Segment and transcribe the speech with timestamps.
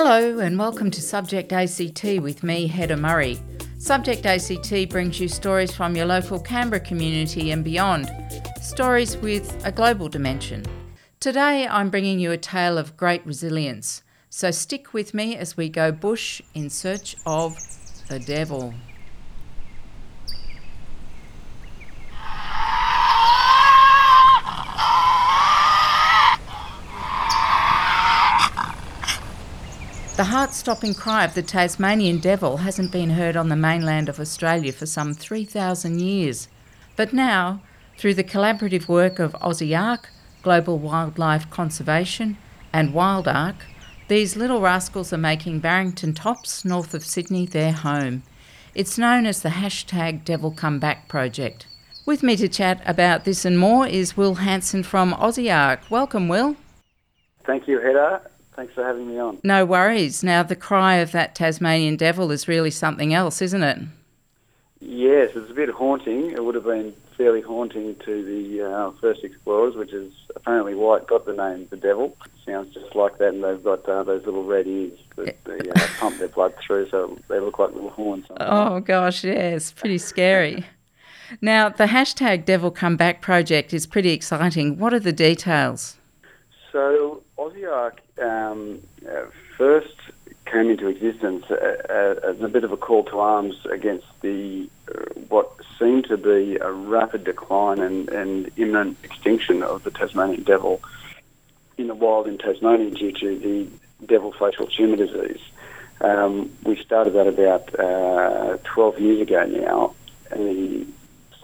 [0.00, 3.36] Hello, and welcome to Subject ACT with me, Hedda Murray.
[3.80, 8.08] Subject ACT brings you stories from your local Canberra community and beyond,
[8.62, 10.64] stories with a global dimension.
[11.18, 15.68] Today, I'm bringing you a tale of great resilience, so stick with me as we
[15.68, 17.58] go bush in search of
[18.08, 18.72] the devil.
[30.18, 34.18] The heart stopping cry of the Tasmanian devil hasn't been heard on the mainland of
[34.18, 36.48] Australia for some 3,000 years.
[36.96, 37.62] But now,
[37.96, 40.08] through the collaborative work of Aussie Ark,
[40.42, 42.36] Global Wildlife Conservation,
[42.72, 43.58] and WildArk,
[44.08, 48.24] these little rascals are making Barrington Tops, north of Sydney, their home.
[48.74, 51.68] It's known as the hashtag Devil Come Back project.
[52.06, 55.82] With me to chat about this and more is Will Hanson from Aussie Ark.
[55.88, 56.56] Welcome, Will.
[57.46, 58.22] Thank you, Hedda.
[58.58, 59.38] Thanks for having me on.
[59.44, 60.24] No worries.
[60.24, 63.78] Now, the cry of that Tasmanian devil is really something else, isn't it?
[64.80, 66.32] Yes, it's a bit haunting.
[66.32, 70.96] It would have been fairly haunting to the uh, first explorers, which is apparently why
[70.96, 72.16] it got the name the devil.
[72.24, 75.70] It sounds just like that, and they've got uh, those little red ears that they
[75.70, 78.26] uh, pump their blood through, so they look like little horns.
[78.40, 80.66] Oh, gosh, yeah, it's pretty scary.
[81.40, 84.78] now, the hashtag Devil Come Back project is pretty exciting.
[84.80, 85.96] What are the details?
[86.72, 89.94] So, Aussie Ark um, uh, first
[90.46, 91.54] came into existence uh,
[91.88, 94.68] uh, as a bit of a call to arms against the
[95.28, 100.80] what seemed to be a rapid decline and, and imminent extinction of the Tasmanian devil
[101.76, 103.68] in the wild in Tasmania due to the
[104.06, 105.40] devil facial tumour disease.
[106.00, 109.94] Um, we started that about uh, 12 years ago now,
[110.30, 110.86] and the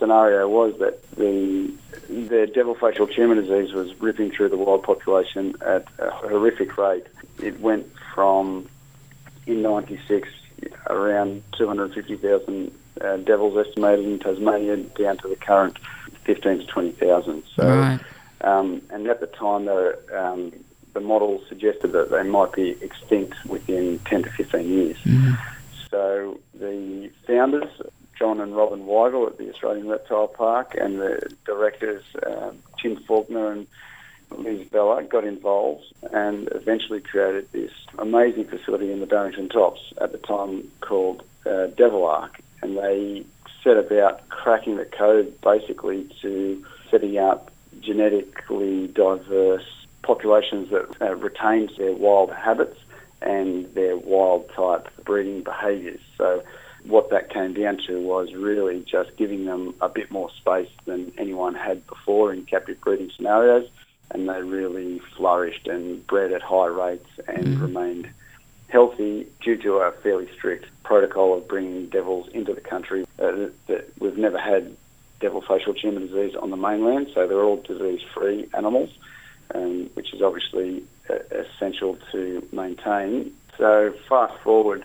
[0.04, 1.72] scenario was that the
[2.08, 7.06] the devil facial tumour disease was ripping through the wild population at a horrific rate.
[7.42, 8.68] It went from
[9.46, 10.28] in '96
[10.88, 15.78] around 250,000 uh, devils estimated in Tasmania down to the current
[16.24, 17.42] 15 to 20,000.
[17.54, 18.00] So, right.
[18.42, 20.52] um, and at the time, the, um,
[20.92, 24.96] the model suggested that they might be extinct within 10 to 15 years.
[24.98, 25.32] Mm-hmm.
[25.90, 27.70] So the founders
[28.18, 33.50] John and Robin Weigel at the Australian Reptile Park, and the directors um, Tim Faulkner
[33.50, 33.66] and
[34.30, 40.12] Liz Bella got involved and eventually created this amazing facility in the Barrington Tops at
[40.12, 42.40] the time called uh, Devil Ark.
[42.62, 43.24] And they
[43.62, 47.50] set about cracking the code basically to setting up
[47.80, 52.78] genetically diverse populations that uh, retained their wild habits
[53.22, 56.00] and their wild type breeding behaviours.
[56.18, 56.42] So
[56.86, 61.12] what that came down to was really just giving them a bit more space than
[61.18, 63.68] anyone had before in captive breeding scenarios,
[64.10, 67.60] and they really flourished and bred at high rates and mm.
[67.60, 68.08] remained
[68.68, 73.06] healthy due to a fairly strict protocol of bringing devils into the country.
[73.18, 74.76] Uh, that we've never had
[75.20, 78.90] devil facial tumour disease on the mainland, so they're all disease-free animals,
[79.54, 83.32] um, which is obviously uh, essential to maintain.
[83.56, 84.84] So fast forward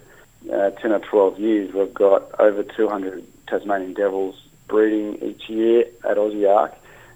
[0.51, 6.17] uh, 10 or 12 years, we've got over 200 Tasmanian devils breeding each year at
[6.17, 6.73] Aussie Ark.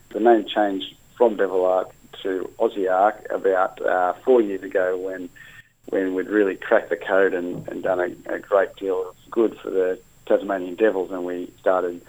[0.09, 1.91] The name changed from Devil Ark
[2.23, 5.29] to Aussie Ark about uh, four years ago when
[5.89, 9.57] when we'd really cracked the code and, and done a, a, great deal of good
[9.59, 12.01] for the Tasmanian devils and we started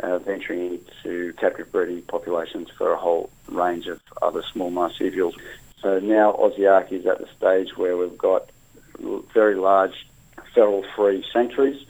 [0.00, 5.34] uh, venturing into captive breeding populations for a whole range of other small marsupials.
[5.80, 8.50] So now Aussie Ark is at the stage where we've got
[9.32, 10.06] very large
[10.54, 11.84] feral free sanctuaries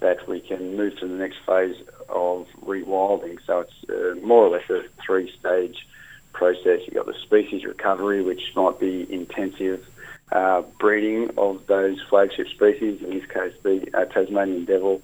[0.00, 1.76] that we can move to the next phase
[2.08, 3.38] of rewilding.
[3.46, 5.86] So it's uh, more or less a three stage
[6.32, 6.80] process.
[6.86, 9.86] You've got the species recovery, which might be intensive
[10.32, 15.02] uh, breeding of those flagship species, in this case the uh, Tasmanian devil,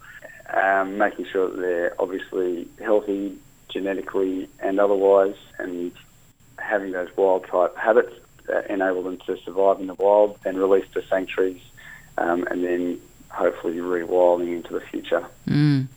[0.53, 3.37] um, making sure that they're obviously healthy
[3.69, 5.93] genetically and otherwise, and
[6.59, 8.13] having those wild type habits
[8.71, 11.61] enable them to survive in the wild and release to sanctuaries
[12.19, 15.25] um, and then hopefully rewilding into the future.
[15.47, 15.89] Mm.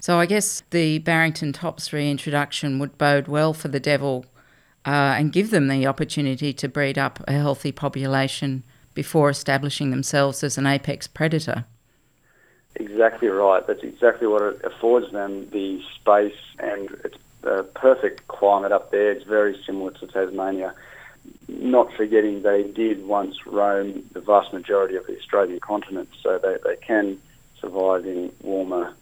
[0.00, 4.24] So I guess the Barrington Tops reintroduction would bode well for the devil
[4.86, 8.62] uh, and give them the opportunity to breed up a healthy population
[8.94, 11.64] before establishing themselves as an apex predator.
[12.76, 13.66] Exactly right.
[13.66, 19.12] That's exactly what it affords them the space, and it's a perfect climate up there.
[19.12, 20.74] It's very similar to Tasmania
[21.48, 26.56] not forgetting they did once roam the vast majority of the Australian continent, so they,
[26.64, 27.20] they can
[27.60, 28.94] survive in warmer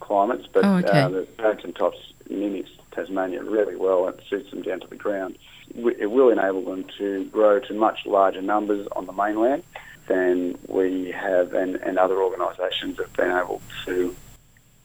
[0.00, 0.46] climates.
[0.52, 1.00] But oh, okay.
[1.00, 1.98] uh, the Barrington Tops
[2.28, 5.38] mimics Tasmania really well and suits them down to the ground.
[5.74, 9.62] It will enable them to grow to much larger numbers on the mainland.
[10.08, 14.16] than we have and, and other organisations have been able to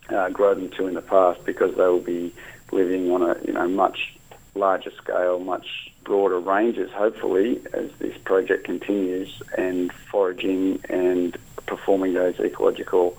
[0.09, 2.33] uh, grow them to in the past because they will be
[2.71, 4.15] living on a you know much
[4.55, 12.39] larger scale, much broader ranges, hopefully, as this project continues, and foraging and performing those
[12.39, 13.17] ecological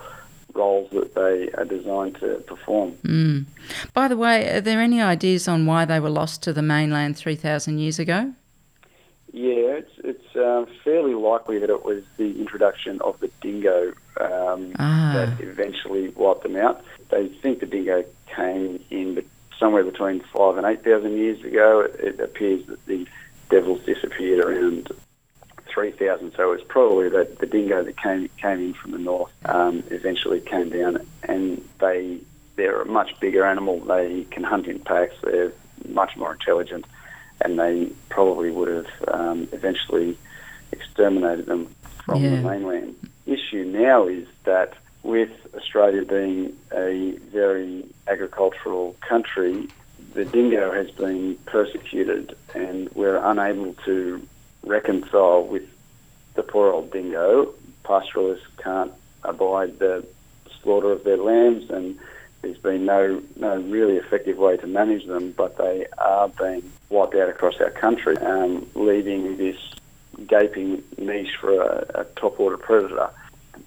[0.54, 2.92] roles that they are designed to perform.
[3.02, 3.46] Mm.
[3.92, 7.16] By the way, are there any ideas on why they were lost to the mainland
[7.16, 8.32] 3,000 years ago?
[9.32, 14.72] Yeah, it's, it's uh, fairly likely that it was the introduction of the dingo um,
[14.78, 15.12] ah.
[15.14, 16.84] that eventually wiped them out.
[17.10, 19.16] They think the dingo came in
[19.64, 21.80] somewhere between five and eight thousand years ago.
[21.80, 23.06] It, it, appears that the
[23.48, 24.92] devils disappeared around
[25.72, 26.34] three thousand.
[26.36, 30.40] So it's probably that the dingo that came came in from the north um, eventually
[30.40, 32.18] came down, and they
[32.56, 33.80] they're a much bigger animal.
[33.80, 35.14] They can hunt in packs.
[35.22, 35.52] They're
[35.88, 36.84] much more intelligent,
[37.40, 40.18] and they probably would have um, eventually
[40.72, 41.74] exterminated them
[42.04, 42.36] from yeah.
[42.36, 42.96] the mainland.
[43.24, 44.74] Issue now is that
[45.04, 49.68] with Australia being a very agricultural country,
[50.14, 54.26] the dingo has been persecuted and we're unable to
[54.64, 55.68] reconcile with
[56.34, 57.52] the poor old dingo.
[57.84, 58.92] Pastoralists can't
[59.22, 60.04] abide the
[60.62, 61.98] slaughter of their lambs and
[62.40, 67.14] there's been no, no really effective way to manage them, but they are being wiped
[67.14, 69.56] out across our country, um, leaving this
[70.26, 73.10] gaping niche for a, a top order predator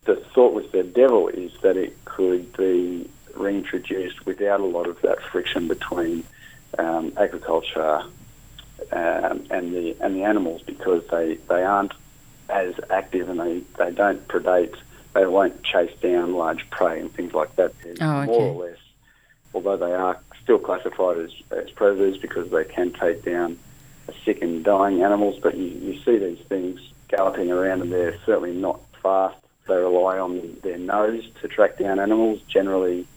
[0.08, 5.00] the thought with the devil is that it could be reintroduced without a lot of
[5.02, 6.24] that friction between
[6.80, 8.04] um, agriculture
[8.92, 11.92] um, and the and the animals because they, they aren't
[12.50, 14.76] as active and they, they don't predate
[15.14, 17.74] they won't chase down large prey and things like that.
[18.00, 18.26] Oh, okay.
[18.28, 18.78] More or less,
[19.54, 23.60] although they are still classified as, as predators because they can take down
[24.24, 26.80] sick and dying animals, but you, you see these things
[27.10, 32.00] galloping around and they're certainly not fast they rely on their nose to track down
[32.00, 33.08] animals, generally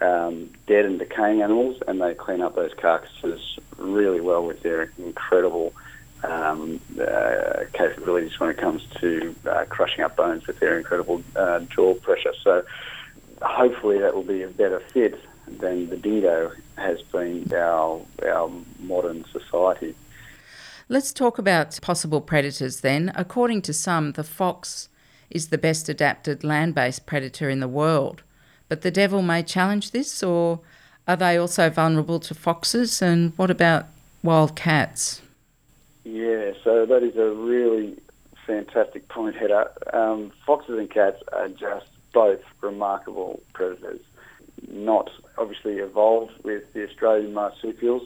[0.00, 4.90] um, dead and decaying animals, and they clean up those carcasses really well with their
[4.98, 5.72] incredible
[6.22, 11.60] um, uh, capabilities when it comes to uh, crushing up bones with their incredible uh,
[11.60, 12.34] jaw pressure.
[12.42, 12.64] So
[13.42, 19.24] hopefully that will be a better fit than the dingo has been our, our modern
[19.32, 19.94] society.
[20.88, 23.12] Let's talk about possible predators then.
[23.14, 24.88] According to some, the fox
[25.30, 28.22] is the best adapted land based predator in the world.
[28.68, 30.60] But the devil may challenge this, or
[31.08, 33.02] are they also vulnerable to foxes?
[33.02, 33.86] And what about
[34.22, 35.22] wild cats?
[36.04, 37.98] Yeah, so that is a really
[38.46, 39.70] fantastic point, Heather.
[39.92, 44.00] Um, foxes and cats are just both remarkable predators.
[44.68, 48.02] Not obviously evolved with the Australian marsupials,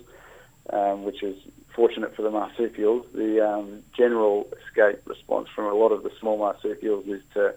[0.70, 1.37] um, which is
[1.75, 6.38] fortunate for the marsupials, the um, general escape response from a lot of the small
[6.38, 7.55] marsupials is to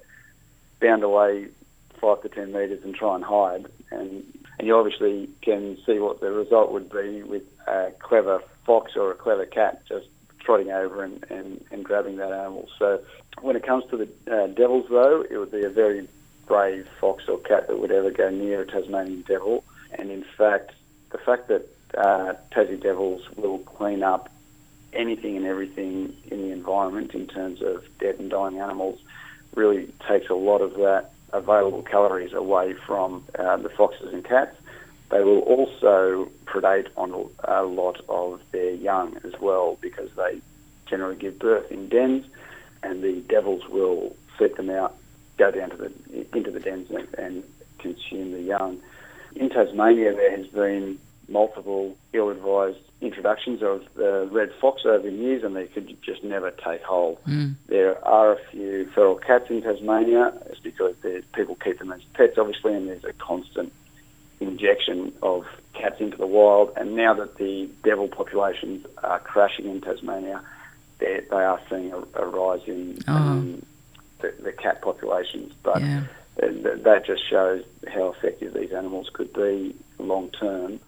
[0.79, 1.47] bound away
[2.01, 3.65] five to ten metres and try and hide.
[3.91, 4.23] And,
[4.57, 9.11] and you obviously can see what the result would be with a clever fox or
[9.11, 10.07] a clever cat just
[10.39, 12.69] trotting over and, and, and grabbing that animal.
[12.79, 13.01] So
[13.41, 16.07] when it comes to the uh, devils, though, it would be a very
[16.45, 19.63] brave fox or cat that would ever go near a Tasmanian devil.
[19.97, 20.71] And in fact,
[21.11, 24.29] the fact that uh, Tassie Devils will clean up
[24.93, 28.99] anything and everything in the environment in terms of dead and dying animals.
[29.55, 34.55] Really takes a lot of that available calories away from uh, the foxes and cats.
[35.09, 40.41] They will also predate on a lot of their young as well because they
[40.85, 42.25] generally give birth in dens,
[42.83, 44.95] and the devils will seek them out,
[45.37, 45.91] go down to the
[46.35, 47.43] into the dens and, and
[47.79, 48.79] consume the young.
[49.35, 55.43] In Tasmania, there has been multiple ill-advised introductions of the red fox over the years,
[55.43, 57.23] and they could just never take hold.
[57.25, 57.55] Mm.
[57.67, 60.33] There are a few feral cats in Tasmania.
[60.47, 60.95] It's because
[61.33, 63.71] people keep them as pets, obviously, and there's a constant
[64.39, 66.73] injection of cats into the wild.
[66.75, 70.41] And now that the devil populations are crashing in Tasmania,
[70.99, 73.13] they are seeing a, a rise in oh.
[73.13, 73.65] um,
[74.19, 75.53] the, the, cat populations.
[75.61, 76.03] But yeah.
[76.37, 80.79] that just shows how effective these animals could be long term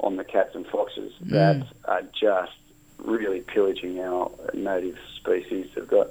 [0.00, 1.30] on the cats and foxes mm.
[1.30, 2.52] that are just
[2.98, 5.68] really pillaging our native species.
[5.74, 6.08] They've got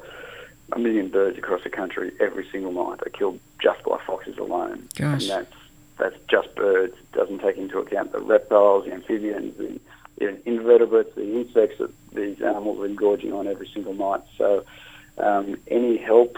[0.71, 4.87] a million birds across the country every single night are killed just by foxes alone.
[4.95, 5.23] Gosh.
[5.23, 5.53] And that's
[5.97, 6.93] that's just birds.
[6.93, 9.79] It Doesn't take into account the reptiles, the amphibians, the
[10.45, 14.21] invertebrates, the insects that these animals are engorging on every single night.
[14.37, 14.63] So
[15.17, 16.37] um, any help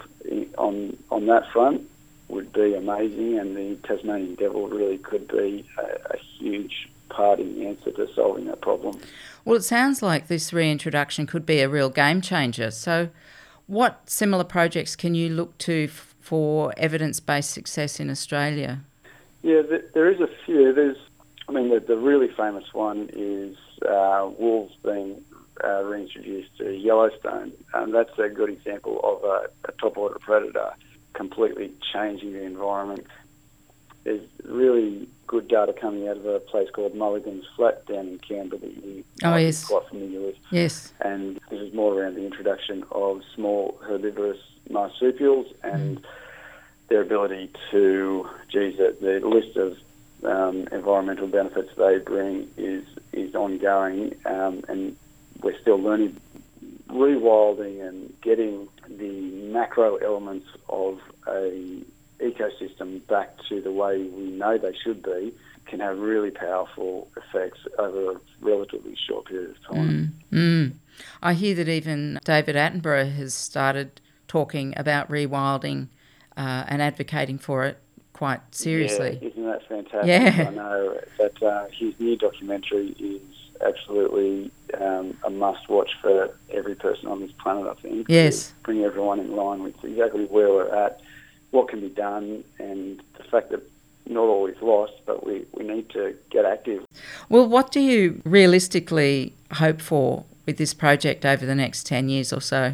[0.57, 1.89] on on that front
[2.29, 7.55] would be amazing, and the Tasmanian devil really could be a, a huge part in
[7.55, 8.99] the answer to solving that problem.
[9.45, 12.71] Well, it sounds like this reintroduction could be a real game changer.
[12.71, 13.09] So,
[13.69, 18.79] What similar projects can you look to f- for evidence based success in Australia?
[19.43, 19.61] Yeah,
[19.93, 20.73] there is a few.
[20.73, 20.97] There's,
[21.47, 23.55] I mean, the, the really famous one is
[23.87, 25.23] uh, wolves being
[25.63, 27.51] uh, reintroduced to Yellowstone.
[27.75, 30.73] And that's a good example of a, a top order predator
[31.13, 33.05] completely changing the environment.
[34.03, 38.61] There's really good data coming out of a place called Mulligan's Flat down in Canberra
[38.61, 39.63] that you oh, yes.
[39.63, 40.35] quite familiar with.
[40.49, 40.91] Yes.
[41.01, 44.39] And this is more around the introduction of small herbivorous
[44.71, 46.05] marsupials and mm.
[46.87, 49.77] their ability to, geez, the, the list of
[50.23, 52.83] um, environmental benefits they bring is
[53.13, 54.97] is ongoing, um, and
[55.43, 56.19] we're still learning
[56.89, 59.21] rewilding and getting the
[59.53, 61.83] macro elements of a
[63.09, 65.33] back to the way we know they should be
[65.65, 70.13] can have really powerful effects over a relatively short period of time.
[70.31, 70.73] Mm, mm.
[71.21, 75.87] I hear that even David Attenborough has started talking about rewilding
[76.35, 77.77] uh, and advocating for it
[78.13, 79.19] quite seriously.
[79.21, 80.07] Yeah, isn't that fantastic?
[80.07, 80.45] Yeah.
[80.49, 83.21] I know that uh, his new documentary is
[83.61, 87.67] absolutely um, a must-watch for every person on this planet.
[87.67, 88.07] I think.
[88.09, 88.53] Yes.
[88.63, 91.01] Bring everyone in line with exactly where we're at,
[91.51, 93.61] what can be done, and the fact that
[94.07, 96.85] not all is lost, but we, we need to get active.
[97.29, 102.33] Well, what do you realistically hope for with this project over the next 10 years
[102.33, 102.73] or so?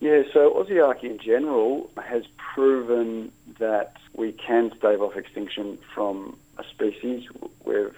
[0.00, 6.64] Yeah, so Aussie in general has proven that we can stave off extinction from a
[6.64, 7.28] species.
[7.64, 7.94] We've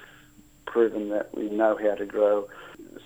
[0.66, 2.48] proven that we know how to grow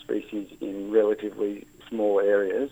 [0.01, 2.71] species in relatively small areas.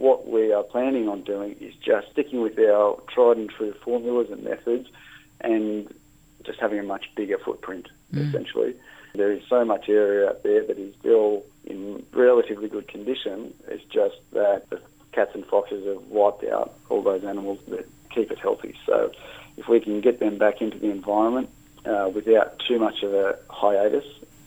[0.00, 4.30] What we are planning on doing is just sticking with our tried and true formulas
[4.30, 4.88] and methods
[5.42, 5.94] and
[6.42, 8.26] just having a much bigger footprint, mm.
[8.26, 8.76] essentially.
[9.14, 13.52] There is so much area out there that is still in relatively good condition.
[13.68, 14.80] It's just that the
[15.12, 18.74] cats and foxes have wiped out all those animals that keep it healthy.
[18.86, 19.12] So
[19.58, 21.50] if we can get them back into the environment
[21.84, 24.06] uh, without too much of a hiatus,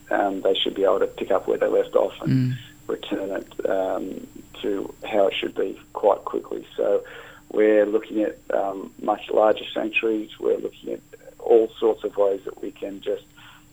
[0.10, 2.58] um, they should be able to pick up where they left off and mm.
[2.88, 4.28] return it um,
[4.64, 6.66] to how it should be quite quickly.
[6.76, 7.04] So
[7.52, 10.32] we're looking at um, much larger sanctuaries.
[10.40, 11.00] We're looking at
[11.40, 13.24] all sorts of ways that we can just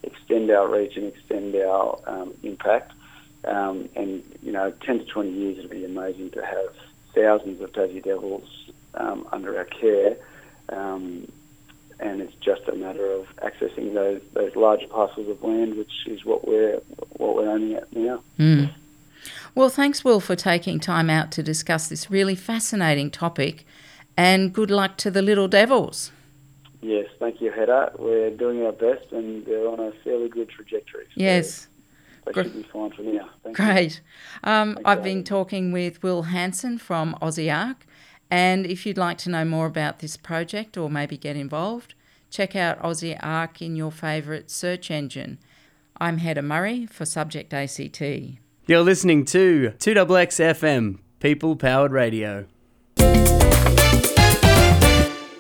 [0.02, 2.92] extend our reach and extend our um, impact.
[3.44, 6.75] Um, and you know, 10 to 20 years, it'd be amazing to have
[7.14, 10.16] thousands of Tassie Devils um, under our care.
[10.68, 11.26] Um,
[11.99, 16.25] and it's just a matter of accessing those those larger parcels of land, which is
[16.25, 16.80] what we're
[17.16, 18.23] what we're aiming at now.
[18.38, 18.73] Mm.
[19.54, 23.66] Well, thanks, Will, for taking time out to discuss this really fascinating topic,
[24.16, 26.12] and good luck to the little devils.
[26.80, 27.92] Yes, thank you, Hedda.
[27.99, 31.04] We're doing our best, and they're on a fairly good trajectory.
[31.07, 31.69] So yes.
[32.26, 33.30] They should be fine for now.
[33.42, 34.00] Thank Great.
[34.45, 37.87] Um, I've been talking with Will Hanson from Aussie Ark.
[38.30, 41.95] And if you'd like to know more about this project or maybe get involved,
[42.30, 45.38] check out Aussie Ark in your favourite search engine.
[45.97, 48.02] I'm Hedda Murray for Subject ACT.
[48.70, 52.46] You're listening to 2XX FM, People Powered Radio.